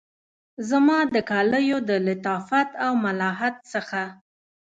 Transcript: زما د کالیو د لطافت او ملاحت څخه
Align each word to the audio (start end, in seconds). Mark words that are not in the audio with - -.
زما 0.69 0.99
د 1.15 1.17
کالیو 1.29 1.77
د 1.89 1.91
لطافت 2.07 2.69
او 2.85 2.91
ملاحت 3.03 3.55
څخه 3.73 4.01